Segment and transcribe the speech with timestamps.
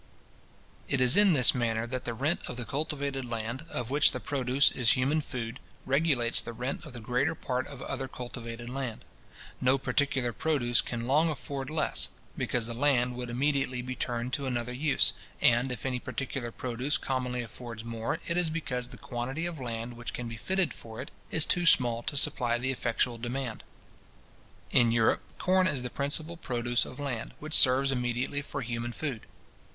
[0.89, 4.19] It is in this manner that the rent of the cultivated land, of which the
[4.19, 9.05] produce is human food, regulates the rent of the greater part of other cultivated land.
[9.61, 14.47] No particular produce can long afford less, because the land would immediately be turned to
[14.47, 19.45] another use; and if any particular produce commonly affords more, it is because the quantity
[19.45, 23.19] of land which can be fitted for it is too small to supply the effectual
[23.19, 23.63] demand.
[24.71, 29.27] In Europe, corn is the principal produce of land, which serves immediately for human food.